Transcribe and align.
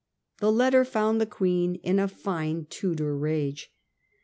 The 0.39 0.51
letter 0.51 0.83
foipd 0.83 1.19
the 1.19 1.27
Queen 1.27 1.75
in 1.75 1.99
a 1.99 2.07
fine 2.07 2.65
Tudor 2.71 3.15
rage. 3.15 3.71